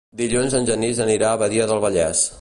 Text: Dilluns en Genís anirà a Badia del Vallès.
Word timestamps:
Dilluns 0.21 0.55
en 0.59 0.65
Genís 0.69 1.03
anirà 1.07 1.31
a 1.35 1.39
Badia 1.43 1.69
del 1.73 1.87
Vallès. 1.89 2.29